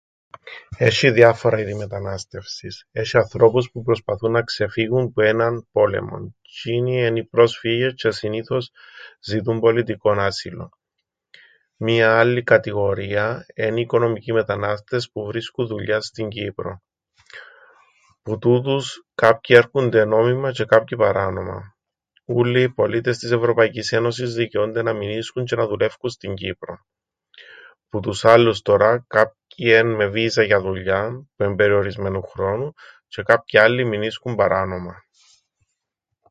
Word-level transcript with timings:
Έσ̆ει 0.77 1.11
διάφορα 1.11 1.59
ήδη 1.59 1.73
μετανάστευσης. 1.73 2.85
Έσ̆ει 2.91 3.17
ανθρώπους 3.19 3.71
που 3.71 3.83
προσπαθούν 3.83 4.31
να 4.31 4.41
ξεφύγουν 4.43 5.11
που 5.11 5.21
έναν 5.21 5.67
πόλεμον. 5.71 6.35
Τζ̆είνοι 6.41 6.93
εν' 7.01 7.15
οι 7.15 7.23
πρόσφυγες 7.25 7.93
τζ̆αι 7.93 8.11
συνήθως 8.11 8.71
ζητούν 9.21 9.59
πολιτικόν 9.59 10.19
άσυλον. 10.19 10.69
Μία 11.77 12.19
άλλη 12.19 12.43
κατηγορία 12.43 13.45
εν' 13.53 13.77
οι 13.77 13.81
οικονομικοί 13.81 14.33
μετανάστες, 14.33 15.11
που 15.11 15.25
βρίσκουν 15.25 15.67
δουλειάν 15.67 16.01
στην 16.01 16.29
Κύπρον. 16.29 16.81
Που 18.23 18.37
τούτους 18.37 19.05
κάποιοι 19.15 19.55
έρκουνται 19.59 20.05
νόμιμα 20.05 20.51
τζ̆αι 20.55 20.65
κάποιοι 20.65 20.97
παράνομα. 20.97 21.75
Ούλλοι 22.25 22.61
οι 22.61 22.69
πολίτες 22.69 23.17
της 23.17 23.31
Ευρωπαϊκής 23.31 23.91
Ένωσης 23.91 24.33
δικαιούνται 24.33 24.81
να 24.81 24.93
μεινίσκουν 24.93 25.45
τζ̆αι 25.45 25.57
να 25.59 25.67
δουλεύκουν 25.67 26.09
στην 26.09 26.33
Κύπρον. 26.33 26.85
Που 27.89 27.99
τους 27.99 28.25
άλλους 28.25 28.61
τωρά 28.61 29.05
κάποιοι 29.07 29.67
εν' 29.69 29.91
με 29.95 30.07
βίζαν 30.07 30.45
για 30.45 30.61
δουλειάν 30.61 31.29
που 31.35 31.43
εν' 31.43 31.55
περιορισμένου 31.55 32.21
χρόνου 32.23 32.73
τζ̆αι 33.07 33.21
κάποιοι 33.25 33.59
άλλοι 33.59 33.85
μεινίσκουν 33.85 34.35
παράνομα. 34.35 35.03